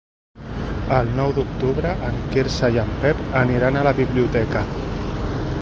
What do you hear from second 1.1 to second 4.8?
nou d'octubre en Quirze i en Pep aniran a la biblioteca.